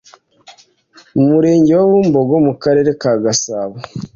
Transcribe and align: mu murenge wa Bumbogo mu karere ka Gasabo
mu 1.15 1.23
murenge 1.31 1.71
wa 1.77 1.85
Bumbogo 1.89 2.35
mu 2.47 2.53
karere 2.63 2.89
ka 3.01 3.11
Gasabo 3.23 3.75